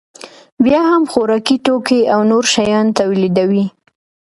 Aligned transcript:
بیا 0.63 0.81
هم 0.91 1.03
خوراکي 1.11 1.57
توکي 1.65 1.99
او 2.13 2.19
نور 2.31 2.43
شیان 2.53 2.85
تولیدوي 2.97 3.65